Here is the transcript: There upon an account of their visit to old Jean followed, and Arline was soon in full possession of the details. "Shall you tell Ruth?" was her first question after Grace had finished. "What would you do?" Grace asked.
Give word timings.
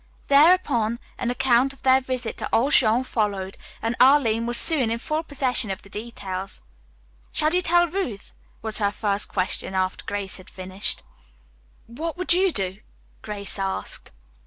There 0.29 0.51
upon 0.55 0.97
an 1.19 1.29
account 1.29 1.73
of 1.73 1.83
their 1.83 2.01
visit 2.01 2.35
to 2.39 2.49
old 2.51 2.73
Jean 2.73 3.03
followed, 3.03 3.55
and 3.83 3.95
Arline 3.99 4.47
was 4.47 4.57
soon 4.57 4.89
in 4.89 4.97
full 4.97 5.21
possession 5.21 5.69
of 5.69 5.83
the 5.83 5.91
details. 5.91 6.63
"Shall 7.31 7.53
you 7.53 7.61
tell 7.61 7.87
Ruth?" 7.87 8.33
was 8.63 8.79
her 8.79 8.89
first 8.89 9.27
question 9.27 9.75
after 9.75 10.03
Grace 10.03 10.37
had 10.37 10.49
finished. 10.49 11.03
"What 11.85 12.17
would 12.17 12.33
you 12.33 12.51
do?" 12.51 12.79
Grace 13.21 13.59
asked. 13.59 14.09